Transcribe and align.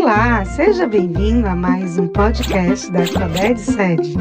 Olá, 0.00 0.44
seja 0.44 0.86
bem-vindo 0.86 1.48
a 1.48 1.56
mais 1.56 1.98
um 1.98 2.06
podcast 2.06 2.88
da 2.92 3.00
Alfabete 3.00 3.60
Sede. 3.60 4.14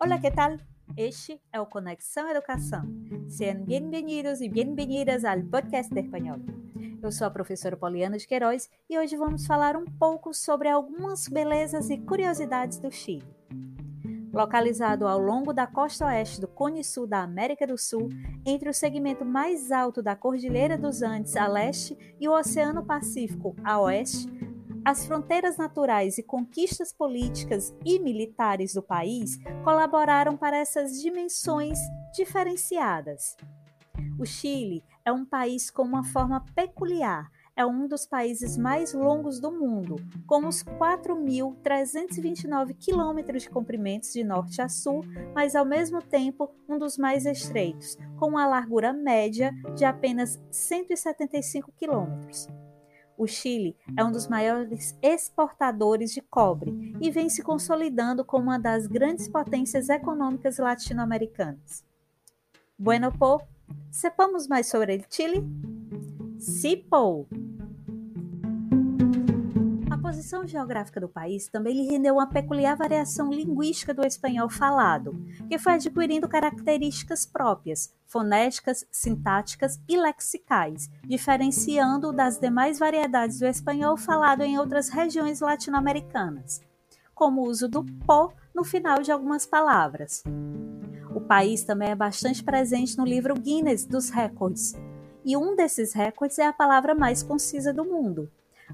Hola, 0.00 0.20
¿qué 0.20 0.30
tal? 0.30 0.56
Este 0.96 1.40
é 1.52 1.60
o 1.60 1.66
Conexão 1.66 2.30
Educação. 2.30 2.84
Sejam 3.28 3.64
bem-vindos 3.64 4.40
e 4.40 4.48
bem-vindas 4.48 5.24
ao 5.24 5.42
podcast 5.42 5.92
de 5.92 6.02
espanhol. 6.02 6.38
Eu 7.02 7.10
sou 7.10 7.26
a 7.26 7.30
professora 7.30 7.76
Poliana 7.76 8.18
de 8.18 8.26
Queiroz 8.26 8.70
e 8.88 8.96
hoje 8.96 9.16
vamos 9.16 9.48
falar 9.48 9.76
um 9.76 9.84
pouco 9.84 10.32
sobre 10.32 10.68
algumas 10.68 11.26
belezas 11.26 11.90
e 11.90 11.98
curiosidades 11.98 12.78
do 12.78 12.92
Chile. 12.92 13.26
Localizado 14.36 15.08
ao 15.08 15.18
longo 15.18 15.50
da 15.50 15.66
costa 15.66 16.04
oeste 16.04 16.42
do 16.42 16.46
Cone 16.46 16.84
Sul 16.84 17.06
da 17.06 17.22
América 17.22 17.66
do 17.66 17.78
Sul, 17.78 18.10
entre 18.44 18.68
o 18.68 18.74
segmento 18.74 19.24
mais 19.24 19.72
alto 19.72 20.02
da 20.02 20.14
Cordilheira 20.14 20.76
dos 20.76 21.00
Andes 21.00 21.34
a 21.36 21.48
leste 21.48 21.96
e 22.20 22.28
o 22.28 22.38
Oceano 22.38 22.84
Pacífico 22.84 23.56
a 23.64 23.80
oeste, 23.80 24.28
as 24.84 25.06
fronteiras 25.06 25.56
naturais 25.56 26.18
e 26.18 26.22
conquistas 26.22 26.92
políticas 26.92 27.74
e 27.82 27.98
militares 27.98 28.74
do 28.74 28.82
país 28.82 29.38
colaboraram 29.64 30.36
para 30.36 30.58
essas 30.58 31.00
dimensões 31.00 31.78
diferenciadas. 32.14 33.38
O 34.18 34.26
Chile 34.26 34.84
é 35.02 35.10
um 35.10 35.24
país 35.24 35.70
com 35.70 35.82
uma 35.82 36.04
forma 36.04 36.44
peculiar. 36.54 37.30
É 37.56 37.64
um 37.64 37.88
dos 37.88 38.04
países 38.06 38.58
mais 38.58 38.92
longos 38.92 39.40
do 39.40 39.50
mundo, 39.50 39.96
com 40.26 40.46
os 40.46 40.62
4.329 40.62 42.76
quilômetros 42.78 43.44
de 43.44 43.50
comprimentos 43.50 44.12
de 44.12 44.22
norte 44.22 44.60
a 44.60 44.68
sul, 44.68 45.02
mas 45.34 45.56
ao 45.56 45.64
mesmo 45.64 46.02
tempo 46.02 46.54
um 46.68 46.78
dos 46.78 46.98
mais 46.98 47.24
estreitos, 47.24 47.96
com 48.18 48.28
uma 48.28 48.46
largura 48.46 48.92
média 48.92 49.54
de 49.74 49.86
apenas 49.86 50.38
175 50.50 51.72
quilômetros. 51.72 52.46
O 53.16 53.26
Chile 53.26 53.74
é 53.96 54.04
um 54.04 54.12
dos 54.12 54.28
maiores 54.28 54.94
exportadores 55.00 56.12
de 56.12 56.20
cobre 56.20 56.94
e 57.00 57.10
vem 57.10 57.30
se 57.30 57.42
consolidando 57.42 58.22
como 58.22 58.44
uma 58.44 58.58
das 58.58 58.86
grandes 58.86 59.26
potências 59.26 59.88
econômicas 59.88 60.58
latino-americanas. 60.58 61.82
Bueno, 62.78 63.10
po, 63.10 63.40
Sepamos 63.90 64.46
mais 64.46 64.68
sobre 64.68 64.96
o 64.96 65.04
Chile? 65.08 65.42
Sipo! 66.38 67.26
Posição 70.16 70.46
geográfica 70.46 70.98
do 70.98 71.10
país 71.10 71.46
também 71.46 71.74
lhe 71.74 71.90
rendeu 71.90 72.14
uma 72.14 72.26
peculiar 72.26 72.74
variação 72.74 73.30
linguística 73.30 73.92
do 73.92 74.00
espanhol 74.00 74.48
falado, 74.48 75.14
que 75.46 75.58
foi 75.58 75.74
adquirindo 75.74 76.26
características 76.26 77.26
próprias, 77.26 77.92
fonéticas, 78.06 78.86
sintáticas 78.90 79.78
e 79.86 79.94
lexicais, 79.94 80.88
diferenciando-o 81.04 82.14
das 82.14 82.38
demais 82.38 82.78
variedades 82.78 83.38
do 83.38 83.44
espanhol 83.44 83.94
falado 83.98 84.40
em 84.40 84.58
outras 84.58 84.88
regiões 84.88 85.40
latino-americanas, 85.40 86.62
como 87.14 87.42
o 87.42 87.48
uso 87.50 87.68
do 87.68 87.84
pó 88.06 88.32
no 88.54 88.64
final 88.64 89.02
de 89.02 89.12
algumas 89.12 89.44
palavras. 89.44 90.24
O 91.14 91.20
país 91.20 91.62
também 91.62 91.90
é 91.90 91.94
bastante 91.94 92.42
presente 92.42 92.96
no 92.96 93.04
livro 93.04 93.34
Guinness 93.34 93.84
dos 93.84 94.08
Records, 94.08 94.72
e 95.22 95.36
um 95.36 95.54
desses 95.54 95.92
recordes 95.92 96.38
é 96.38 96.46
a 96.46 96.54
palavra 96.54 96.94
mais 96.94 97.22
concisa 97.22 97.70
do 97.70 97.84
mundo, 97.84 98.30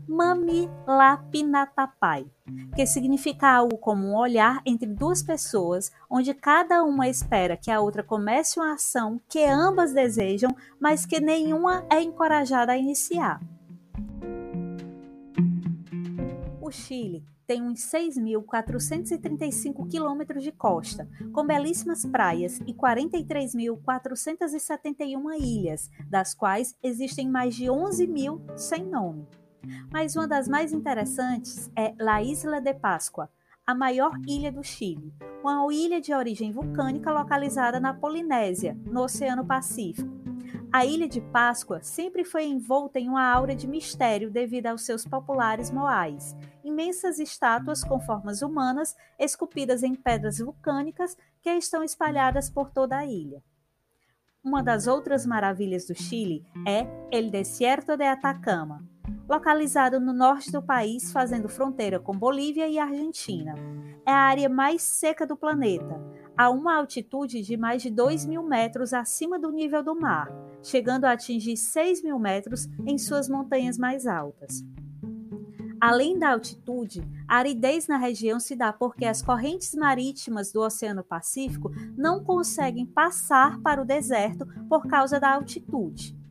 Mamilapinatapai, 0.09 2.27
que 2.75 2.87
significa 2.87 3.49
algo 3.49 3.77
como 3.79 4.07
um 4.07 4.17
olhar 4.17 4.61
entre 4.65 4.89
duas 4.89 5.23
pessoas, 5.23 5.93
onde 6.11 6.33
cada 6.35 6.83
uma 6.83 7.09
espera 7.09 7.57
que 7.57 7.71
a 7.71 7.81
outra 7.81 8.03
comece 8.03 8.59
uma 8.59 8.75
ação 8.75 9.21
que 9.29 9.45
ambas 9.45 9.93
desejam, 9.93 10.51
mas 10.81 11.07
que 11.07 11.21
nenhuma 11.21 11.87
é 11.91 12.01
encorajada 12.01 12.73
a 12.73 12.79
iniciar. 12.79 13.41
O 16.61 16.71
Chile 16.71 17.25
tem 17.47 17.63
uns 17.63 17.81
6.435 17.81 19.87
quilômetros 19.89 20.43
de 20.43 20.51
costa, 20.53 21.07
com 21.33 21.47
belíssimas 21.47 22.07
praias 22.07 22.59
e 22.61 22.73
43.471 22.73 25.39
ilhas, 25.39 25.91
das 26.09 26.33
quais 26.33 26.75
existem 26.83 27.29
mais 27.29 27.55
de 27.55 27.69
11 27.69 28.07
mil 28.07 28.41
sem 28.57 28.87
nome. 28.87 29.29
Mas 29.91 30.17
uma 30.17 30.27
das 30.27 30.49
mais 30.49 30.73
interessantes 30.73 31.71
é 31.77 31.95
La 31.99 32.23
Isla 32.23 32.61
de 32.61 32.75
Páscoa, 32.75 33.31
a 33.67 33.75
maior 33.75 34.13
ilha 34.27 34.51
do 34.51 34.63
Chile, 34.63 35.13
uma 35.43 35.73
ilha 35.73 36.01
de 36.01 36.13
origem 36.13 36.53
vulcânica 36.53 37.11
localizada 37.11 37.79
na 37.79 37.95
Polinésia, 37.95 38.77
no 38.85 39.03
Oceano 39.03 39.45
Pacífico. 39.45 40.11
A 40.73 40.87
Ilha 40.87 41.07
de 41.07 41.21
Páscoa 41.21 41.83
sempre 41.83 42.25
foi 42.25 42.47
envolta 42.47 42.99
em 42.99 43.09
uma 43.09 43.31
aura 43.31 43.55
de 43.55 43.69
mistério 43.69 44.31
devido 44.31 44.69
aos 44.69 44.83
seus 44.83 45.05
populares 45.05 45.71
moais, 45.71 46.35
imensas 46.65 47.19
estátuas 47.19 47.85
com 47.85 48.01
formas 48.01 48.41
humanas 48.41 48.97
esculpidas 49.19 49.83
em 49.83 49.95
pedras 49.95 50.39
vulcânicas 50.39 51.17
que 51.43 51.51
estão 51.51 51.85
espalhadas 51.85 52.49
por 52.49 52.71
toda 52.71 52.97
a 52.97 53.05
ilha. 53.05 53.43
Uma 54.43 54.63
das 54.63 54.87
outras 54.87 55.27
maravilhas 55.27 55.87
do 55.87 55.95
Chile 55.95 56.45
é 56.67 56.87
El 57.11 57.31
Desierto 57.31 57.97
de 57.97 58.05
Atacama, 58.05 58.83
localizado 59.33 59.99
no 59.99 60.13
norte 60.13 60.53
do 60.53 60.61
país, 60.61 61.11
fazendo 61.11 61.49
fronteira 61.49 61.99
com 61.99 62.13
Bolívia 62.13 62.69
e 62.69 62.79
Argentina. 62.79 63.55
É 64.05 64.13
a 64.13 64.19
área 64.19 64.47
mais 64.47 64.83
seca 64.83 65.27
do 65.27 65.35
planeta, 65.35 65.99
a 66.37 66.51
uma 66.51 66.77
altitude 66.77 67.41
de 67.41 67.57
mais 67.57 67.81
de 67.81 67.89
2 67.89 68.27
mil 68.27 68.43
metros 68.43 68.93
acima 68.93 69.39
do 69.39 69.51
nível 69.51 69.83
do 69.83 69.99
mar, 69.99 70.31
chegando 70.63 71.07
a 71.07 71.13
atingir 71.13 71.57
6 71.57 72.03
mil 72.03 72.19
metros 72.19 72.69
em 72.87 72.99
suas 72.99 73.27
montanhas 73.27 73.79
mais 73.79 74.07
altas. 74.07 74.63
Além 75.81 76.19
da 76.19 76.33
altitude, 76.33 77.03
a 77.27 77.39
aridez 77.39 77.89
na 77.89 77.97
região 77.97 78.39
se 78.39 78.55
dá 78.55 78.71
porque 78.71 79.07
as 79.07 79.23
correntes 79.23 79.75
marítimas 79.75 80.53
do 80.53 80.61
Oceano 80.61 81.03
Pacífico 81.03 81.73
não 81.97 82.23
conseguem 82.23 82.85
passar 82.85 83.59
para 83.63 83.81
o 83.81 83.87
deserto 83.87 84.47
por 84.69 84.87
causa 84.87 85.19
da 85.19 85.33
altitude. 85.33 86.22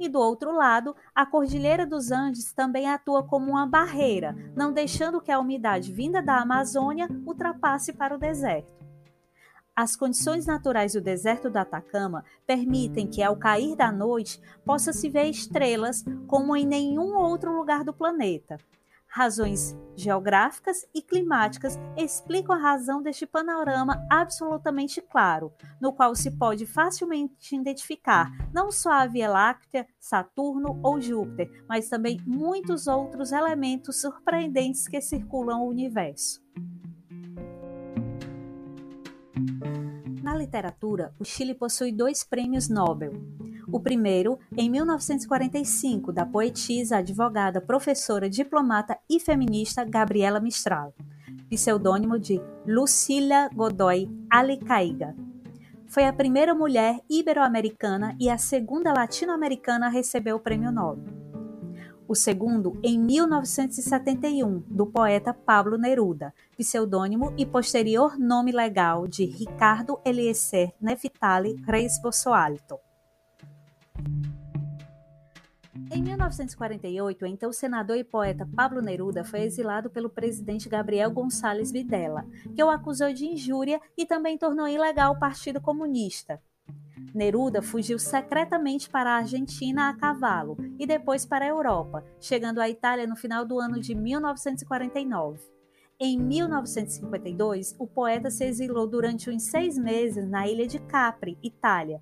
E 0.00 0.08
do 0.08 0.18
outro 0.18 0.50
lado, 0.50 0.96
a 1.14 1.26
Cordilheira 1.26 1.86
dos 1.86 2.10
Andes 2.10 2.54
também 2.54 2.88
atua 2.88 3.22
como 3.22 3.50
uma 3.50 3.66
barreira, 3.66 4.34
não 4.56 4.72
deixando 4.72 5.20
que 5.20 5.30
a 5.30 5.38
umidade 5.38 5.92
vinda 5.92 6.22
da 6.22 6.40
Amazônia 6.40 7.06
ultrapasse 7.26 7.92
para 7.92 8.14
o 8.14 8.18
deserto. 8.18 8.72
As 9.76 9.94
condições 9.94 10.46
naturais 10.46 10.94
do 10.94 11.02
deserto 11.02 11.50
do 11.50 11.58
Atacama 11.58 12.24
permitem 12.46 13.06
que, 13.06 13.22
ao 13.22 13.36
cair 13.36 13.76
da 13.76 13.92
noite, 13.92 14.40
possa 14.64 14.90
se 14.90 15.10
ver 15.10 15.24
estrelas 15.24 16.02
como 16.26 16.56
em 16.56 16.66
nenhum 16.66 17.14
outro 17.14 17.54
lugar 17.54 17.84
do 17.84 17.92
planeta. 17.92 18.56
Razões 19.12 19.76
geográficas 19.96 20.86
e 20.94 21.02
climáticas 21.02 21.76
explicam 21.96 22.54
a 22.54 22.58
razão 22.58 23.02
deste 23.02 23.26
panorama 23.26 24.06
absolutamente 24.08 25.00
claro, 25.00 25.52
no 25.80 25.92
qual 25.92 26.14
se 26.14 26.30
pode 26.30 26.64
facilmente 26.64 27.56
identificar 27.56 28.30
não 28.54 28.70
só 28.70 28.92
a 28.92 29.06
Via 29.08 29.28
Láctea, 29.28 29.84
Saturno 29.98 30.78
ou 30.80 31.00
Júpiter, 31.00 31.50
mas 31.68 31.88
também 31.88 32.20
muitos 32.24 32.86
outros 32.86 33.32
elementos 33.32 34.00
surpreendentes 34.00 34.86
que 34.86 35.00
circulam 35.00 35.62
o 35.62 35.68
universo. 35.68 36.40
Na 40.22 40.36
literatura, 40.36 41.12
o 41.18 41.24
Chile 41.24 41.56
possui 41.56 41.90
dois 41.90 42.22
prêmios 42.22 42.68
Nobel. 42.68 43.39
O 43.72 43.78
primeiro, 43.78 44.38
em 44.56 44.68
1945, 44.68 46.12
da 46.12 46.26
poetisa, 46.26 46.98
advogada, 46.98 47.60
professora, 47.60 48.28
diplomata 48.28 48.98
e 49.08 49.20
feminista 49.20 49.84
Gabriela 49.84 50.40
Mistral, 50.40 50.94
pseudônimo 51.48 52.18
de 52.18 52.40
Lucília 52.66 53.48
Godoy 53.54 54.08
Alicaiga. 54.30 55.14
Foi 55.86 56.04
a 56.04 56.12
primeira 56.12 56.54
mulher 56.54 57.00
ibero-americana 57.08 58.16
e 58.20 58.28
a 58.28 58.38
segunda 58.38 58.92
latino-americana 58.92 59.86
a 59.86 59.90
receber 59.90 60.32
o 60.32 60.40
prêmio 60.40 60.70
Nobel 60.70 61.20
o 62.10 62.14
segundo 62.16 62.76
em 62.82 62.98
1971, 62.98 64.64
do 64.66 64.84
poeta 64.84 65.32
Pablo 65.32 65.78
Neruda, 65.78 66.34
pseudônimo 66.58 67.32
e 67.38 67.46
posterior 67.46 68.18
nome 68.18 68.50
legal 68.50 69.06
de 69.06 69.24
Ricardo 69.24 70.00
Eliezer 70.04 70.74
Neftali 70.80 71.54
Reis 71.64 72.02
Bossoalto. 72.02 72.89
Em 75.92 76.02
1948, 76.02 77.26
então 77.26 77.52
senador 77.52 77.96
e 77.96 78.04
poeta 78.04 78.48
Pablo 78.54 78.80
Neruda 78.80 79.24
foi 79.24 79.40
exilado 79.42 79.90
pelo 79.90 80.08
presidente 80.08 80.68
Gabriel 80.68 81.10
Gonçalves 81.10 81.72
Videla, 81.72 82.24
que 82.54 82.62
o 82.62 82.70
acusou 82.70 83.12
de 83.12 83.26
injúria 83.26 83.80
e 83.98 84.06
também 84.06 84.38
tornou 84.38 84.68
ilegal 84.68 85.12
o 85.12 85.18
Partido 85.18 85.60
Comunista. 85.60 86.40
Neruda 87.12 87.60
fugiu 87.60 87.98
secretamente 87.98 88.88
para 88.88 89.10
a 89.10 89.16
Argentina 89.16 89.88
a 89.88 89.94
cavalo 89.96 90.56
e 90.78 90.86
depois 90.86 91.26
para 91.26 91.44
a 91.44 91.48
Europa, 91.48 92.04
chegando 92.20 92.60
à 92.60 92.68
Itália 92.68 93.06
no 93.06 93.16
final 93.16 93.44
do 93.44 93.58
ano 93.58 93.80
de 93.80 93.94
1949. 93.94 95.40
Em 95.98 96.18
1952, 96.18 97.74
o 97.78 97.86
poeta 97.86 98.30
se 98.30 98.44
exilou 98.44 98.86
durante 98.86 99.28
uns 99.28 99.42
seis 99.42 99.76
meses 99.76 100.26
na 100.26 100.46
ilha 100.46 100.66
de 100.66 100.78
Capri, 100.78 101.36
Itália. 101.42 102.00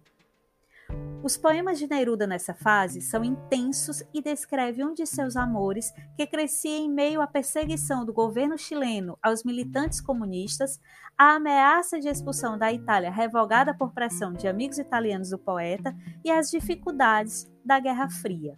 Os 1.22 1.36
poemas 1.36 1.78
de 1.78 1.86
Neruda 1.86 2.26
nessa 2.26 2.54
fase 2.54 3.02
são 3.02 3.24
intensos 3.24 4.02
e 4.14 4.22
descrevem 4.22 4.86
um 4.86 4.94
de 4.94 5.04
seus 5.04 5.36
amores 5.36 5.92
que 6.16 6.26
crescia 6.26 6.78
em 6.78 6.88
meio 6.88 7.20
à 7.20 7.26
perseguição 7.26 8.04
do 8.04 8.12
governo 8.12 8.56
chileno 8.56 9.18
aos 9.20 9.42
militantes 9.42 10.00
comunistas, 10.00 10.80
a 11.18 11.34
ameaça 11.34 11.98
de 11.98 12.08
expulsão 12.08 12.56
da 12.56 12.72
Itália 12.72 13.10
revogada 13.10 13.74
por 13.74 13.92
pressão 13.92 14.32
de 14.32 14.46
amigos 14.46 14.78
italianos 14.78 15.30
do 15.30 15.38
poeta 15.38 15.94
e 16.24 16.30
as 16.30 16.50
dificuldades 16.50 17.50
da 17.64 17.80
Guerra 17.80 18.08
Fria. 18.08 18.54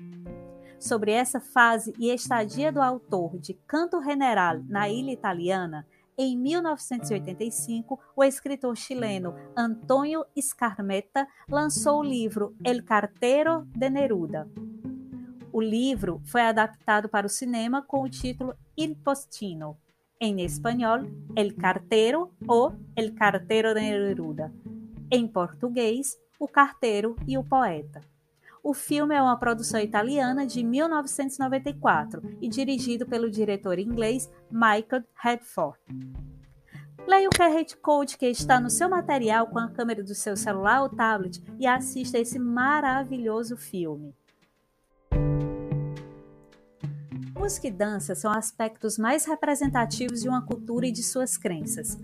Sobre 0.79 1.13
essa 1.13 1.41
fase 1.41 1.93
e 1.99 2.11
estadia 2.11 2.71
do 2.71 2.81
autor 2.81 3.39
de 3.39 3.55
Canto 3.67 4.03
General 4.03 4.63
na 4.69 4.89
ilha 4.89 5.13
italiana, 5.13 5.87
em 6.23 6.37
1985, 6.37 7.99
o 8.15 8.23
escritor 8.23 8.77
chileno 8.77 9.35
Antônio 9.57 10.27
Scarmetta 10.39 11.27
lançou 11.49 12.01
o 12.01 12.05
livro 12.05 12.55
El 12.63 12.85
Cartero 12.85 13.67
de 13.75 13.89
Neruda. 13.89 14.47
O 15.51 15.63
livro 15.63 16.21
foi 16.27 16.43
adaptado 16.43 17.09
para 17.09 17.27
o 17.27 17.31
cinema 17.31 17.81
com 17.83 18.03
o 18.03 18.09
título 18.11 18.55
Il 18.77 18.97
Postino, 18.97 19.79
em 20.21 20.43
espanhol, 20.43 21.01
El 21.35 21.57
Cartero 21.57 22.31
ou 22.47 22.75
El 22.95 23.15
Cartero 23.15 23.73
de 23.73 23.81
Neruda. 23.81 24.53
Em 25.11 25.27
português, 25.27 26.19
O 26.39 26.47
Carteiro 26.47 27.17
e 27.27 27.39
o 27.39 27.45
Poeta. 27.45 28.03
O 28.63 28.75
filme 28.75 29.15
é 29.15 29.23
uma 29.23 29.39
produção 29.39 29.81
italiana 29.81 30.47
de 30.47 30.63
1994 30.63 32.37
e 32.43 32.49
dirigido 32.49 33.07
pelo 33.07 33.31
diretor 33.31 33.79
inglês 33.79 34.31
Michael 34.51 35.03
Redford. 35.15 35.79
Leia 37.07 37.27
o 37.27 37.33
QR 37.33 37.65
Code 37.81 38.19
que 38.19 38.27
está 38.27 38.61
no 38.61 38.69
seu 38.69 38.89
material 38.89 39.47
com 39.47 39.59
a 39.59 39.71
câmera 39.71 40.05
do 40.05 40.15
seu 40.15 40.37
celular 40.37 40.83
ou 40.83 40.91
tablet 40.91 41.43
e 41.59 41.67
assista 41.67 42.19
esse 42.19 42.39
maravilhoso 42.39 43.57
filme. 43.57 44.15
Música 47.35 47.67
e 47.67 47.71
dança 47.71 48.15
são 48.15 48.31
aspectos 48.31 48.99
mais 48.99 49.25
representativos 49.25 50.21
de 50.21 50.29
uma 50.29 50.45
cultura 50.45 50.87
e 50.87 50.93
de 50.93 51.03
suas 51.03 51.39
crenças. 51.39 51.99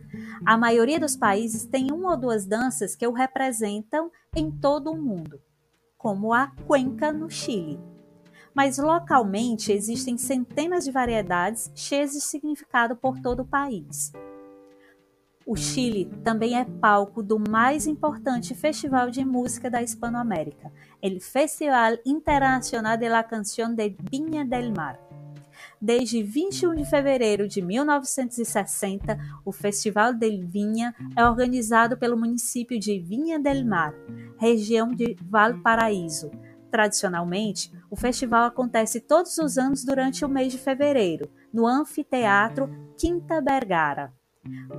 A 0.47 0.56
maioria 0.56 0.99
dos 0.99 1.14
países 1.14 1.67
tem 1.67 1.93
uma 1.93 2.12
ou 2.12 2.17
duas 2.17 2.47
danças 2.47 2.97
que 2.97 3.06
o 3.06 3.12
representam 3.12 4.11
em 4.35 4.50
todo 4.50 4.91
o 4.91 4.97
mundo 4.97 5.38
como 5.96 6.32
a 6.32 6.48
cuenca 6.66 7.12
no 7.12 7.31
Chile. 7.31 7.81
Mas 8.54 8.78
localmente 8.78 9.72
existem 9.72 10.16
centenas 10.16 10.84
de 10.84 10.90
variedades 10.90 11.70
cheias 11.75 12.12
de 12.12 12.20
significado 12.20 12.96
por 12.96 13.19
todo 13.20 13.40
o 13.40 13.46
país. 13.46 14.12
O 15.46 15.54
Chile 15.54 16.10
também 16.25 16.58
é 16.58 16.64
palco 16.64 17.22
do 17.22 17.38
mais 17.38 17.87
importante 17.87 18.52
festival 18.52 19.10
de 19.10 19.25
música 19.25 19.70
da 19.70 19.81
Hispanoamérica, 19.81 20.72
o 21.00 21.20
Festival 21.20 21.98
Internacional 22.04 22.96
de 22.96 23.08
la 23.08 23.22
Canción 23.22 23.75
de 23.76 23.96
Viña 24.10 24.44
del 24.44 24.72
Mar. 24.72 24.98
Desde 25.81 26.23
21 26.23 26.75
de 26.75 26.85
fevereiro 26.85 27.49
de 27.49 27.62
1960, 27.62 29.19
o 29.44 29.53
Festival 29.53 30.14
del 30.14 30.47
Vinha 30.47 30.94
é 31.17 31.25
organizado 31.25 31.97
pelo 31.97 32.17
município 32.17 32.79
de 32.79 32.99
Vinha 32.99 33.38
del 33.38 33.64
Mar, 33.64 33.94
região 34.38 34.94
de 34.94 35.17
Valparaíso. 35.23 36.31
Tradicionalmente, 36.70 37.73
o 37.91 37.97
festival 37.97 38.44
acontece 38.44 39.00
todos 39.00 39.38
os 39.38 39.56
anos 39.56 39.85
durante 39.85 40.25
o 40.25 40.29
mês 40.29 40.53
de 40.53 40.58
fevereiro, 40.58 41.31
no 41.53 41.67
Anfiteatro 41.67 42.69
Quinta 42.99 43.41
Bergara, 43.41 44.12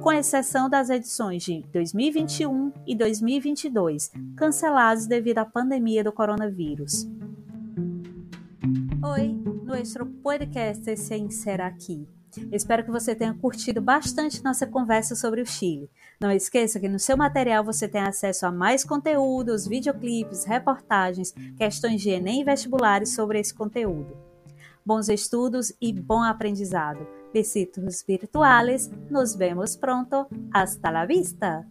com 0.02 0.12
exceção 0.12 0.70
das 0.70 0.90
edições 0.90 1.44
de 1.44 1.64
2021 1.74 2.72
e 2.86 2.96
2022, 2.96 4.12
canceladas 4.36 5.08
devido 5.08 5.40
à 5.40 5.46
pandemia 5.46 6.04
do 6.04 6.12
coronavírus. 6.12 7.08
Oi, 9.04 9.40
nosso 9.64 10.06
podcast 10.24 10.98
se 10.98 11.16
encerra 11.16 11.68
aqui. 11.68 12.08
espero 12.52 12.84
que 12.84 12.92
você 12.92 13.14
tenha 13.14 13.34
curtido 13.34 13.80
bastante 13.80 14.44
nossa 14.44 14.66
conversa 14.66 15.16
sobre 15.16 15.42
o 15.42 15.46
Chile. 15.46 15.90
Não 16.20 16.32
esqueça 16.32 16.80
que 16.80 16.90
no 16.90 16.98
seu 16.98 17.16
material 17.16 17.64
você 17.64 17.88
tem 17.88 18.02
acesso 18.02 18.46
a 18.46 18.52
mais 18.52 18.84
conteúdos, 18.84 19.68
videoclipes, 19.68 20.46
reportagens, 20.46 21.34
questões 21.56 22.02
de 22.02 22.10
Enem 22.10 22.42
e 22.42 22.44
vestibulares 22.44 23.14
sobre 23.14 23.40
esse 23.40 23.54
conteúdo. 23.54 24.18
Bons 24.86 25.10
estudos 25.10 25.72
e 25.80 25.94
bom 25.94 26.24
aprendizado. 26.24 27.06
Besitos 27.32 28.04
virtuales. 28.08 28.90
Nos 29.12 29.36
vemos 29.36 29.76
pronto. 29.76 30.26
Hasta 30.52 30.90
la 30.90 31.06
vista. 31.06 31.68